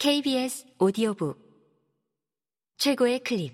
KBS 0.00 0.64
오디오북. 0.78 1.36
최고의 2.76 3.18
클립. 3.24 3.52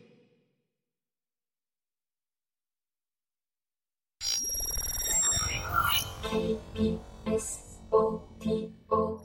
KBS 6.25 7.81
오디오북. 7.91 9.25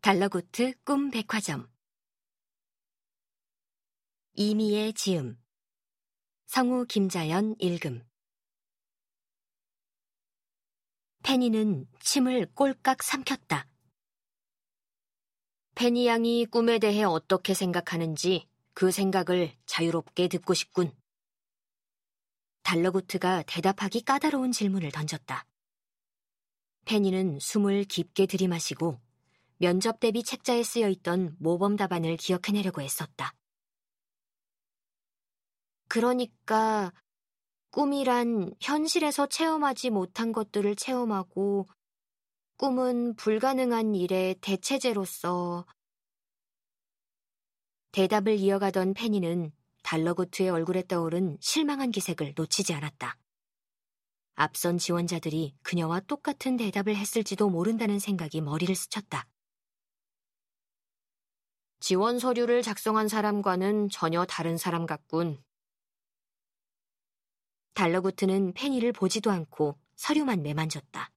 달러고트 0.00 0.72
꿈 0.82 1.10
백화점. 1.10 1.70
이미의 4.32 4.94
지음. 4.94 5.38
성우 6.46 6.86
김자연 6.86 7.56
읽음 7.58 8.02
페니는 11.24 11.88
침을 12.00 12.46
꼴깍 12.54 13.02
삼켰다. 13.02 13.66
페니 15.74 16.06
양이 16.06 16.44
꿈에 16.44 16.78
대해 16.78 17.02
어떻게 17.02 17.54
생각하는지 17.54 18.46
그 18.74 18.90
생각을 18.90 19.56
자유롭게 19.64 20.28
듣고 20.28 20.52
싶군. 20.52 20.92
달러구트가 22.62 23.42
대답하기 23.46 24.02
까다로운 24.02 24.52
질문을 24.52 24.92
던졌다. 24.92 25.46
페니는 26.84 27.38
숨을 27.40 27.84
깊게 27.84 28.26
들이마시고 28.26 29.00
면접 29.56 30.00
대비 30.00 30.22
책자에 30.22 30.62
쓰여 30.62 30.90
있던 30.90 31.36
모범 31.38 31.76
답안을 31.76 32.18
기억해내려고 32.18 32.82
애썼다. 32.82 33.34
그러니까 35.88 36.92
꿈이란 37.74 38.54
현실에서 38.60 39.26
체험하지 39.26 39.90
못한 39.90 40.30
것들을 40.30 40.76
체험하고 40.76 41.66
꿈은 42.56 43.16
불가능한 43.16 43.96
일의 43.96 44.36
대체제로서 44.40 45.66
대답을 47.90 48.36
이어가던 48.36 48.94
페니는 48.94 49.50
달러고트의 49.82 50.50
얼굴에 50.50 50.84
떠오른 50.86 51.36
실망한 51.40 51.90
기색을 51.90 52.34
놓치지 52.36 52.74
않았다. 52.74 53.18
앞선 54.36 54.78
지원자들이 54.78 55.56
그녀와 55.62 55.98
똑같은 56.06 56.56
대답을 56.56 56.94
했을지도 56.94 57.50
모른다는 57.50 57.98
생각이 57.98 58.40
머리를 58.40 58.72
스쳤다. 58.72 59.26
지원 61.80 62.20
서류를 62.20 62.62
작성한 62.62 63.08
사람과는 63.08 63.88
전혀 63.88 64.24
다른 64.24 64.56
사람 64.58 64.86
같군. 64.86 65.42
달러구트는 67.74 68.54
페니를 68.54 68.92
보지도 68.92 69.30
않고 69.30 69.78
서류만 69.96 70.42
매만졌다. 70.42 71.10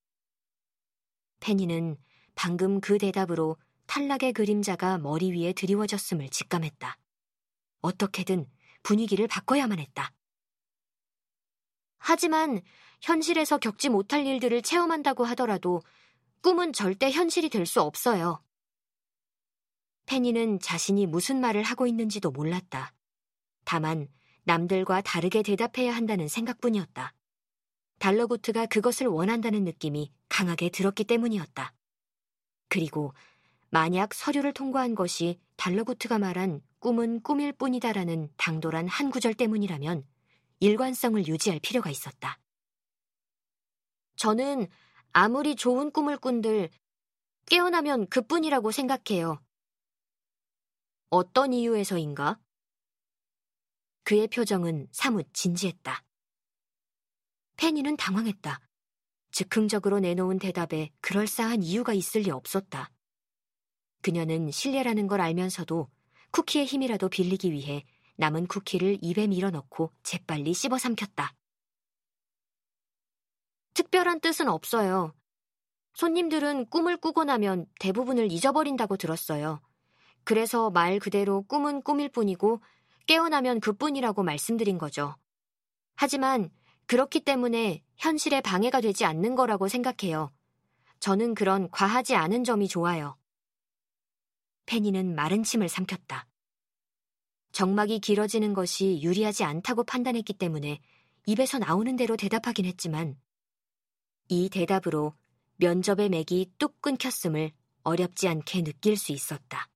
페니는 1.40 1.98
방금 2.36 2.82
그 2.82 2.98
대답으로 2.98 3.58
탈락의 3.86 4.34
그림자가 4.34 4.98
머리 4.98 5.32
위에 5.32 5.54
드리워졌음을 5.54 6.30
직감했다. 6.30 6.98
어떻게든 7.82 8.50
분위기를 8.84 9.28
바꿔야만 9.28 9.80
했다. 9.80 10.12
하지만 12.00 12.62
현실에서 13.02 13.58
겪지 13.58 13.90
못할 13.90 14.26
일들을 14.26 14.62
체험한다고 14.62 15.26
하더라도 15.26 15.82
꿈은 16.42 16.74
절대 16.74 17.12
현실이 17.12 17.50
될 17.50 17.66
수 17.66 17.82
없어요. 17.82 18.44
페니는 20.06 20.60
자신이 20.60 21.06
무슨 21.06 21.42
말을 21.42 21.64
하고 21.64 21.86
있는지도 21.86 22.32
몰랐다. 22.32 22.94
다만 23.66 24.08
남들과 24.48 25.02
다르게 25.02 25.44
대답해야 25.44 25.94
한다는 25.94 26.30
생각뿐이었다. 26.30 27.14
달러구트가 28.00 28.68
그것을 28.68 29.08
원한다는 29.08 29.66
느낌이 29.66 30.14
강하게 30.30 30.70
들었기 30.70 31.04
때문이었다. 31.04 31.74
그리고 32.70 33.14
만약 33.70 34.14
서류를 34.14 34.54
통과한 34.54 34.96
것이 34.96 35.38
달러구트가 35.58 36.18
말한 36.18 36.62
꿈은 36.80 37.24
꿈일 37.24 37.52
뿐이다라는 37.52 38.30
당돌한 38.38 38.88
한 38.88 39.10
구절 39.10 39.34
때문이라면 39.34 40.08
일관성을 40.62 41.28
유지할 41.28 41.60
필요가 41.60 41.90
있었다. 41.90 42.40
저는 44.16 44.68
아무리 45.12 45.58
좋은 45.58 45.92
꿈을 45.92 46.16
꾼들 46.18 46.70
깨어나면 47.48 48.08
그뿐이라고 48.08 48.72
생각해요. 48.72 49.42
어떤 51.10 51.52
이유에서인가? 51.52 52.40
그의 54.08 54.30
표정은 54.30 54.88
사뭇 54.94 55.28
진지했다. 55.34 56.02
페니는 57.58 57.98
당황했다. 57.98 58.62
즉흥적으로 59.32 60.00
내놓은 60.00 60.40
대답에 60.40 60.92
그럴싸한 61.02 61.62
이유가 61.62 61.92
있을 61.92 62.22
리 62.22 62.32
없었다. 62.32 62.90
그녀는 64.02 64.50
실례라는 64.50 65.08
걸 65.08 65.20
알면서도 65.20 65.90
쿠키의 66.32 66.68
힘이라도 66.68 67.10
빌리기 67.10 67.52
위해 67.52 67.84
남은 68.16 68.48
쿠키를 68.48 68.98
입에 69.02 69.28
밀어넣고 69.28 69.92
재빨리 70.04 70.54
씹어 70.54 70.78
삼켰다. 70.78 71.36
특별한 73.74 74.22
뜻은 74.22 74.48
없어요. 74.48 75.14
손님들은 75.96 76.68
꿈을 76.70 76.96
꾸고 76.96 77.26
나면 77.26 77.66
대부분을 77.82 78.32
잊어버린다고 78.32 78.96
들었어요. 78.96 79.60
그래서 80.24 80.70
말 80.70 80.98
그대로 81.00 81.44
꿈은 81.44 81.82
꿈일 81.82 82.08
뿐이고 82.08 82.62
깨어나면 83.08 83.60
그뿐이라고 83.60 84.24
말씀드린 84.24 84.78
거죠. 84.78 85.16
하지만 85.96 86.50
그렇기 86.86 87.22
때문에 87.22 87.84
현실에 87.98 88.42
방해가 88.42 88.82
되지 88.82 89.06
않는 89.06 89.36
거라고 89.36 89.68
생각해요. 89.68 90.32
저는 91.00 91.34
그런 91.34 91.70
과하지 91.72 92.16
않은 92.16 92.44
점이 92.44 92.68
좋아요. 92.68 93.18
페니는 94.66 95.16
마른 95.16 95.44
침을 95.44 95.70
삼켰다. 95.70 96.28
정막이 97.52 98.00
길어지는 98.00 98.54
것이 98.54 99.02
유리하지 99.02 99.44
않다고 99.44 99.84
판단했기 99.84 100.34
때문에 100.34 100.80
입에서 101.26 101.58
나오는 101.58 101.96
대로 101.96 102.16
대답하긴 102.16 102.66
했지만 102.66 103.20
이 104.30 104.50
대답으로 104.50 105.14
면접의 105.56 106.10
맥이 106.10 106.52
뚝 106.58 106.82
끊겼음을 106.82 107.52
어렵지 107.84 108.28
않게 108.28 108.64
느낄 108.64 108.98
수 108.98 109.12
있었다. 109.12 109.70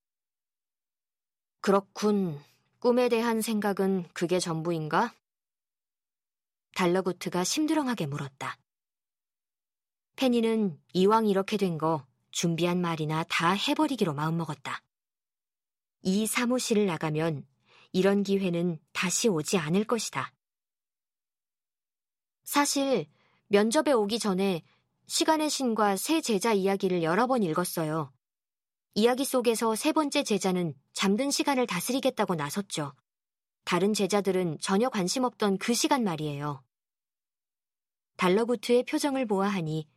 그렇군. 1.61 2.39
꿈에 2.81 3.09
대한 3.09 3.41
생각은 3.41 4.09
그게 4.11 4.39
전부인가? 4.39 5.13
달러구트가 6.73 7.43
심드렁하게 7.43 8.07
물었다. 8.07 8.57
페니는 10.15 10.81
이왕 10.93 11.27
이렇게 11.27 11.57
된 11.57 11.77
거 11.77 12.03
준비한 12.31 12.81
말이나 12.81 13.23
다 13.29 13.51
해버리기로 13.51 14.15
마음먹었다. 14.15 14.81
이 16.01 16.25
사무실을 16.25 16.87
나가면 16.87 17.45
이런 17.91 18.23
기회는 18.23 18.79
다시 18.93 19.27
오지 19.27 19.59
않을 19.59 19.85
것이다. 19.85 20.33
사실 22.43 23.05
면접에 23.45 23.91
오기 23.91 24.17
전에 24.17 24.63
시간의 25.05 25.51
신과 25.51 25.97
새 25.97 26.19
제자 26.19 26.51
이야기를 26.53 27.03
여러 27.03 27.27
번 27.27 27.43
읽었어요. 27.43 28.11
이야기 28.93 29.23
속에서 29.23 29.73
세 29.75 29.93
번째 29.93 30.21
제자는 30.23 30.73
잠든 30.91 31.31
시간을 31.31 31.65
다스리겠다고 31.65 32.35
나섰죠. 32.35 32.93
다른 33.63 33.93
제자들은 33.93 34.57
전혀 34.59 34.89
관심 34.89 35.23
없던 35.23 35.59
그 35.59 35.73
시간 35.73 36.03
말이에요. 36.03 36.61
달러구트의 38.17 38.83
표정을 38.83 39.27
보아하니 39.27 39.87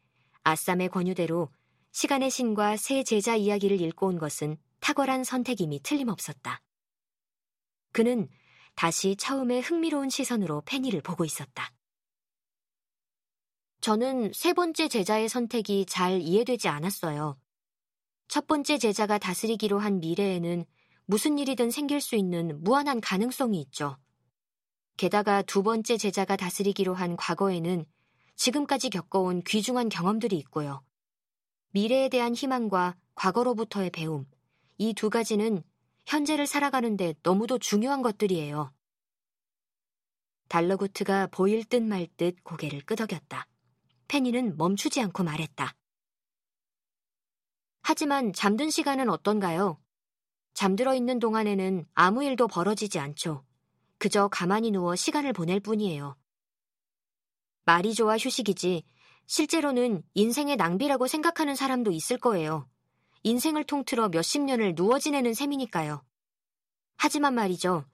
아쌈의 0.45 0.91
권유대로 0.91 1.51
시간의 1.91 2.31
신과 2.31 2.77
새 2.77 3.03
제자 3.03 3.35
이야기를 3.35 3.81
읽고 3.81 4.07
온 4.07 4.19
것은 4.19 4.59
탁월한 4.79 5.25
선택임이 5.25 5.83
틀림없었다. 5.83 6.63
그는 7.91 8.29
다시 8.77 9.17
처음에 9.17 9.59
흥미로운 9.59 10.09
시선으로 10.09 10.63
페니를 10.67 11.01
보고 11.01 11.25
있었다. 11.25 11.73
저는 13.81 14.33
세 14.33 14.53
번째 14.53 14.87
제자의 14.87 15.29
선택이 15.29 15.87
잘 15.87 16.21
이해되지 16.21 16.69
않았어요. 16.69 17.37
첫 18.29 18.47
번째 18.47 18.79
제자가 18.79 19.19
다스리기로 19.19 19.79
한 19.79 20.01
미래에는 20.01 20.65
무슨 21.07 21.39
일이든 21.39 21.71
생길 21.71 22.01
수 22.01 22.17
있는 22.17 22.63
무한한 22.63 23.01
가능성이 23.01 23.61
있죠. 23.63 23.99
게다가 24.97 25.43
두 25.43 25.63
번째 25.63 25.97
제자가 25.97 26.37
다스리기로 26.37 26.95
한 26.95 27.17
과거에는 27.17 27.85
지금까지 28.37 28.91
겪어온 28.91 29.43
귀중한 29.43 29.89
경험들이 29.89 30.37
있고요. 30.39 30.83
미래에 31.71 32.09
대한 32.09 32.35
희망과 32.35 32.97
과거로부터의 33.15 33.91
배움, 33.91 34.27
이 34.79 34.95
두 34.95 35.11
가지는 35.11 35.63
현재를 36.07 36.47
살아가는데 36.47 37.15
너무도 37.23 37.59
중요한 37.59 38.03
것들이에요. 38.03 38.73
달러구트가 40.49 41.29
보일 41.29 41.65
듯 41.65 41.83
말듯 41.83 42.43
고개를 42.45 42.83
끄덕였다. 42.83 43.47
페니는 44.09 44.57
멈추지 44.57 45.01
않고 45.01 45.25
말했다. 45.25 45.75
하지만 47.87 48.33
잠든 48.33 48.71
시간은 48.71 49.11
어떤가요? 49.11 49.79
잠들어 50.55 50.95
있는 50.95 51.19
동안에는 51.19 51.87
아무 51.93 52.25
일도 52.25 52.49
벌어지지 52.49 52.99
않죠. 52.99 53.45
그저 53.99 54.27
가만히 54.29 54.71
누워 54.71 54.97
시간을 54.97 55.35
보낼 55.35 55.61
뿐이에요. 55.61 56.17
말이 57.67 57.93
좋아 57.93 58.17
휴식이지 58.17 58.85
실제로는 59.27 60.03
인생의 60.15 60.57
낭비라고 60.57 61.07
생각하는 61.07 61.55
사람도 61.55 61.91
있을 61.91 62.17
거예요. 62.17 62.67
인생을 63.23 63.65
통틀어 63.65 64.09
몇십 64.09 64.41
년을 64.41 64.75
누워 64.75 64.99
지내는 64.99 65.35
셈이니까요. 65.35 66.03
하지만 66.97 67.35
말이죠. 67.35 67.85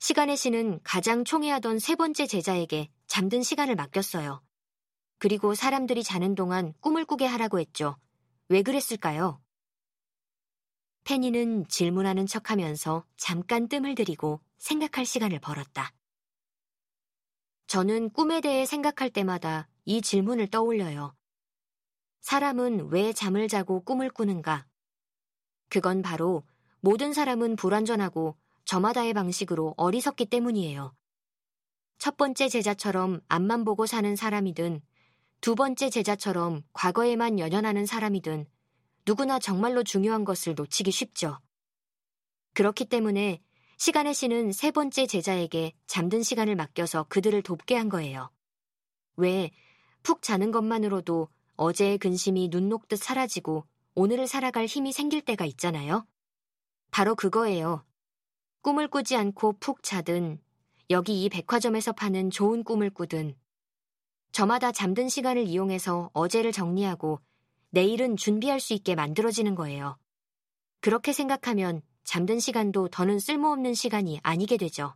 시간의 0.00 0.36
신은 0.36 0.80
가장 0.82 1.24
총애하던 1.24 1.78
세 1.78 1.94
번째 1.94 2.26
제자에게 2.26 2.90
잠든 3.06 3.44
시간을 3.44 3.76
맡겼어요. 3.76 4.42
그리고 5.18 5.54
사람들이 5.54 6.02
자는 6.02 6.34
동안 6.34 6.74
꿈을 6.80 7.04
꾸게 7.04 7.24
하라고 7.24 7.60
했죠. 7.60 7.96
왜 8.48 8.62
그랬을까요? 8.62 9.42
페니는 11.04 11.68
질문하는 11.68 12.26
척 12.26 12.50
하면서 12.50 13.04
잠깐 13.16 13.68
뜸을 13.68 13.94
들이고 13.94 14.40
생각할 14.56 15.04
시간을 15.04 15.38
벌었다. 15.38 15.92
저는 17.66 18.10
꿈에 18.10 18.40
대해 18.40 18.64
생각할 18.64 19.10
때마다 19.10 19.68
이 19.84 20.00
질문을 20.00 20.48
떠올려요. 20.48 21.14
사람은 22.20 22.88
왜 22.90 23.12
잠을 23.12 23.48
자고 23.48 23.84
꿈을 23.84 24.10
꾸는가? 24.10 24.66
그건 25.68 26.00
바로 26.00 26.42
모든 26.80 27.12
사람은 27.12 27.56
불완전하고 27.56 28.36
저마다의 28.64 29.12
방식으로 29.12 29.74
어리석기 29.76 30.26
때문이에요. 30.26 30.94
첫 31.98 32.16
번째 32.16 32.48
제자처럼 32.48 33.20
앞만 33.28 33.64
보고 33.64 33.84
사는 33.84 34.16
사람이든 34.16 34.80
두 35.40 35.54
번째 35.54 35.90
제자처럼 35.90 36.62
과거에만 36.72 37.38
연연하는 37.38 37.86
사람이든 37.86 38.46
누구나 39.06 39.38
정말로 39.38 39.82
중요한 39.82 40.24
것을 40.24 40.54
놓치기 40.54 40.90
쉽죠. 40.90 41.38
그렇기 42.54 42.86
때문에 42.86 43.40
시간의 43.78 44.14
신은 44.14 44.52
세 44.52 44.70
번째 44.70 45.06
제자에게 45.06 45.72
잠든 45.86 46.22
시간을 46.22 46.56
맡겨서 46.56 47.04
그들을 47.04 47.42
돕게 47.42 47.76
한 47.76 47.88
거예요. 47.88 48.30
왜 49.16 49.50
푹 50.08 50.22
자는 50.22 50.50
것만으로도 50.50 51.28
어제의 51.56 51.98
근심이 51.98 52.48
눈 52.48 52.70
녹듯 52.70 52.98
사라지고 52.98 53.66
오늘을 53.94 54.26
살아갈 54.26 54.64
힘이 54.64 54.90
생길 54.92 55.20
때가 55.20 55.44
있잖아요. 55.44 56.06
바로 56.90 57.14
그거예요. 57.14 57.84
꿈을 58.62 58.88
꾸지 58.88 59.16
않고 59.16 59.58
푹 59.60 59.82
자든 59.82 60.40
여기 60.88 61.24
이 61.24 61.28
백화점에서 61.28 61.92
파는 61.92 62.30
좋은 62.30 62.64
꿈을 62.64 62.88
꾸든 62.88 63.34
저마다 64.38 64.70
잠든 64.70 65.08
시간을 65.08 65.48
이용해서 65.48 66.12
어제를 66.12 66.52
정리하고 66.52 67.20
내일은 67.70 68.16
준비할 68.16 68.60
수 68.60 68.72
있게 68.72 68.94
만들어지는 68.94 69.56
거예요. 69.56 69.98
그렇게 70.80 71.12
생각하면 71.12 71.82
잠든 72.04 72.38
시간도 72.38 72.86
더는 72.86 73.18
쓸모없는 73.18 73.74
시간이 73.74 74.20
아니게 74.22 74.56
되죠. 74.56 74.94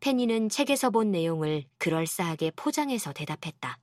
페니는 0.00 0.50
책에서 0.50 0.90
본 0.90 1.10
내용을 1.10 1.64
그럴싸하게 1.78 2.50
포장해서 2.56 3.14
대답했다. 3.14 3.78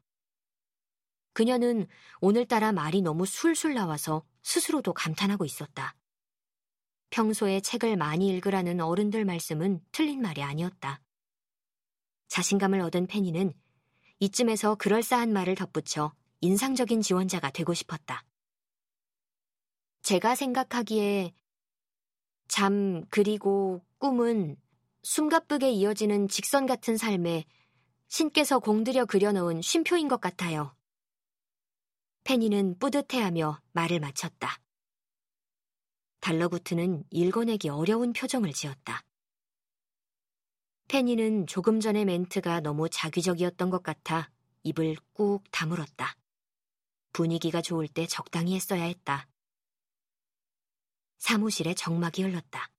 그녀는 1.33 1.87
오늘따라 2.21 2.73
말이 2.73 3.01
너무 3.01 3.25
술술 3.25 3.73
나와서 3.73 4.23
스스로도 4.43 4.93
감탄하고 4.93 5.45
있었다. 5.45 5.95
평소에 7.09 7.59
책을 7.59 7.97
많이 7.97 8.27
읽으라는 8.27 8.81
어른들 8.81 9.25
말씀은 9.25 9.81
틀린 9.91 10.21
말이 10.21 10.43
아니었다. 10.43 11.01
자신감을 12.27 12.79
얻은 12.79 13.07
페니는 13.07 13.53
이쯤에서 14.23 14.75
그럴싸한 14.75 15.33
말을 15.33 15.55
덧붙여 15.55 16.13
인상적인 16.39 17.01
지원자가 17.01 17.51
되고 17.51 17.73
싶었다. 17.73 18.23
제가 20.01 20.35
생각하기에 20.35 21.33
잠 22.47 23.03
그리고 23.09 23.83
꿈은 23.97 24.55
숨가쁘게 25.03 25.71
이어지는 25.71 26.29
직선 26.29 26.65
같은 26.65 26.95
삶에 26.95 27.43
신께서 28.07 28.59
공들여 28.59 29.05
그려놓은 29.05 29.61
쉼표인 29.61 30.07
것 30.07 30.21
같아요. 30.21 30.73
페니는 32.23 32.79
뿌듯해하며 32.79 33.59
말을 33.73 33.99
마쳤다. 33.99 34.57
달러구트는 36.21 37.03
읽어내기 37.09 37.67
어려운 37.67 38.13
표정을 38.13 38.53
지었다. 38.53 39.03
페니는 40.93 41.47
조금 41.47 41.79
전의 41.79 42.05
멘트가 42.05 42.59
너무 42.59 42.87
자기적이었던 42.87 43.71
것 43.71 43.81
같아 43.81 44.29
입을 44.61 44.95
꾹 45.13 45.41
다물었다. 45.49 46.15
분위기가 47.13 47.63
좋을 47.63 47.87
때 47.87 48.05
적당히 48.05 48.53
했어야 48.53 48.83
했다. 48.83 49.27
사무실에 51.17 51.73
정막이 51.73 52.21
흘렀다. 52.21 52.69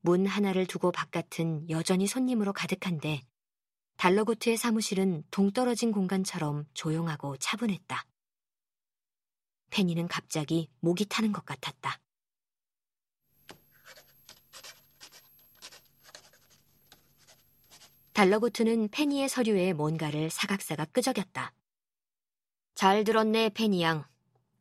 문 0.00 0.26
하나를 0.26 0.66
두고 0.66 0.90
바깥은 0.90 1.70
여전히 1.70 2.08
손님으로 2.08 2.52
가득한데 2.52 3.22
달러구트의 3.96 4.56
사무실은 4.56 5.22
동떨어진 5.30 5.92
공간처럼 5.92 6.66
조용하고 6.74 7.36
차분했다. 7.36 8.06
페니는 9.70 10.08
갑자기 10.08 10.68
목이 10.80 11.04
타는 11.04 11.30
것 11.30 11.44
같았다. 11.44 12.00
달러구트는 18.18 18.88
페니의 18.88 19.28
서류에 19.28 19.74
뭔가를 19.74 20.28
사각사각 20.28 20.92
끄적였다. 20.92 21.52
잘 22.74 23.04
들었네, 23.04 23.50
페니 23.50 23.80
양. 23.82 24.04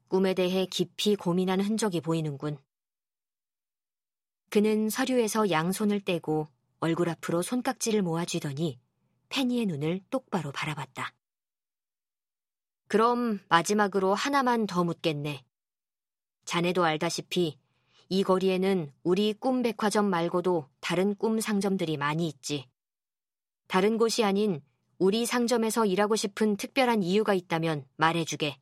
꿈에 0.10 0.36
대해 0.36 0.68
깊이 0.68 1.16
고민하는 1.16 1.66
흔적이 1.66 2.02
보이는군. 2.02 2.60
그는 4.52 4.92
서류에서 4.92 5.50
양손을 5.50 6.02
떼고 6.02 6.48
얼굴 6.82 7.10
앞으로 7.10 7.42
손깍지를 7.42 8.04
모아쥐더니 8.04 8.80
페니의 9.30 9.66
눈을 9.66 10.02
똑바로 10.12 10.52
바라봤다. 10.52 11.12
그럼 12.88 13.40
마지막으로 13.50 14.14
하나만 14.14 14.68
더 14.68 14.84
묻겠네. 14.84 15.44
자네도 16.46 16.86
알다시피 16.86 17.58
이 18.10 18.24
거리에는 18.24 18.94
우리 19.02 19.34
꿈 19.34 19.64
백화점 19.64 20.06
말고도 20.12 20.70
다른 20.80 21.16
꿈 21.16 21.40
상점들이 21.40 21.98
많이 21.98 22.28
있지. 22.28 22.68
다른 23.68 23.98
곳이 23.98 24.24
아닌 24.24 24.62
우리 24.98 25.26
상점에서 25.26 25.86
일하고 25.86 26.16
싶은 26.16 26.58
특별한 26.58 27.04
이유가 27.04 27.34
있다면 27.34 27.86
말해주게. 27.98 28.58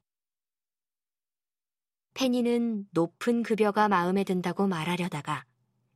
페니는 2.14 2.88
높은 2.92 3.44
급여가 3.44 3.88
마음에 3.88 4.24
든다고 4.24 4.68
말하려다가 4.68 5.46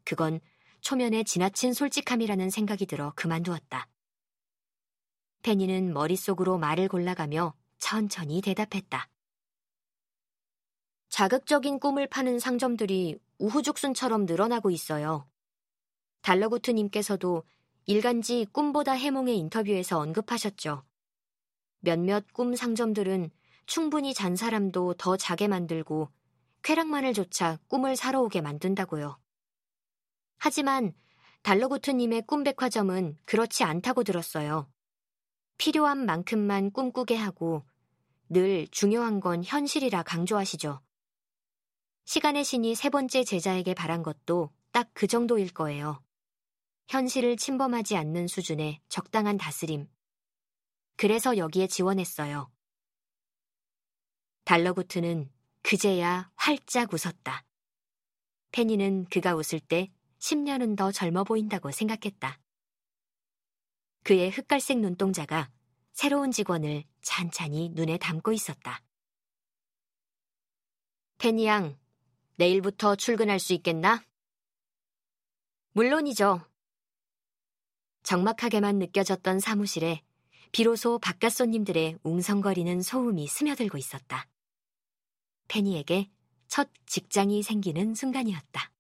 그건 0.04 0.40
초면에 0.82 1.24
지나친 1.24 1.74
솔직함이라는 1.74 2.50
생각이 2.50 2.86
들어 2.86 3.14
그만두었다. 3.16 3.88
페니는 5.42 5.94
머릿속으로 5.94 6.58
말을 6.58 6.88
골라가며 6.88 7.54
천천히 7.78 8.42
대답했다. 8.42 9.10
자극적인 11.10 11.80
꿈을 11.80 12.08
파는 12.08 12.40
상점들이 12.40 13.18
우후죽순처럼 13.40 14.26
늘어나고 14.26 14.70
있어요. 14.70 15.28
달러구트님께서도 16.22 17.44
일간지 17.90 18.46
꿈보다 18.52 18.92
해몽의 18.92 19.36
인터뷰에서 19.40 19.98
언급하셨죠. 19.98 20.84
몇몇 21.80 22.24
꿈 22.34 22.56
상점들은 22.56 23.32
충분히 23.66 24.14
잔 24.14 24.36
사람도 24.36 24.94
더 24.94 25.18
자게 25.18 25.48
만들고 25.48 26.12
쾌락만을 26.62 27.16
조차 27.16 27.58
꿈을 27.68 27.96
사러 27.96 28.22
오게 28.22 28.42
만든다고요. 28.42 29.18
하지만 30.38 30.94
달러구트님의 31.42 32.28
꿈백화점은 32.28 33.18
그렇지 33.26 33.64
않다고 33.64 34.04
들었어요. 34.04 34.72
필요한 35.58 36.06
만큼만 36.06 36.70
꿈꾸게 36.70 37.16
하고 37.16 37.66
늘 38.30 38.68
중요한 38.68 39.20
건 39.20 39.44
현실이라 39.44 40.04
강조하시죠. 40.04 40.80
시간의 42.06 42.44
신이 42.44 42.76
세 42.76 42.92
번째 42.92 43.24
제자에게 43.24 43.74
바란 43.74 44.04
것도 44.04 44.52
딱 44.72 44.92
그 44.94 45.08
정도일 45.08 45.52
거예요. 45.56 46.04
현실을 46.90 47.38
침범하지 47.38 47.96
않는 47.98 48.28
수준의 48.28 48.82
적당한 48.90 49.38
다스림. 49.38 49.88
그래서 50.98 51.38
여기에 51.38 51.68
지원했어요. 51.68 52.52
달러구트는 54.44 55.32
그제야 55.62 56.32
활짝 56.36 56.92
웃었다. 56.92 57.46
페니는 58.52 59.06
그가 59.06 59.36
웃을 59.36 59.60
때 59.60 59.92
10년은 60.18 60.76
더 60.76 60.92
젊어 60.92 61.24
보인다고 61.24 61.70
생각했다. 61.70 62.40
그의 64.04 64.32
흑갈색 64.32 64.80
눈동자가 64.80 65.52
새로운 65.92 66.32
직원을 66.32 66.86
찬찬히 67.04 67.70
눈에 67.74 68.00
담고 68.00 68.34
있었다. 68.34 68.82
페니 71.20 71.46
양, 71.46 71.78
내일부터 72.38 72.96
출근할 72.96 73.40
수 73.40 73.54
있겠나? 73.54 74.04
물론이죠. 75.74 76.49
적막하게만 78.10 78.80
느껴졌던 78.80 79.40
사무실에 79.40 80.02
비로소 80.52 80.98
바깥 80.98 81.32
손님들의 81.32 82.00
웅성거리는 82.02 82.82
소음이 82.82 83.28
스며들고 83.28 83.78
있었다. 83.78 84.28
페니에게 85.48 86.10
첫 86.48 86.72
직장이 86.88 87.44
생기는 87.44 87.94
순간이었다. 87.94 88.72